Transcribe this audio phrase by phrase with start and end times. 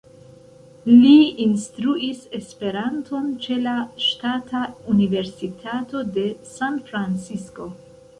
[0.91, 3.73] Li instruis Esperanton ĉe la
[4.05, 4.61] Ŝtata
[4.95, 7.69] Universitato de San-Francisko.